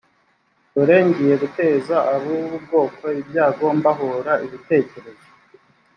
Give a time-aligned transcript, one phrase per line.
[0.73, 5.27] dore ngiye guteza ab ubu bwoko ibyago mbahora ibitekerezo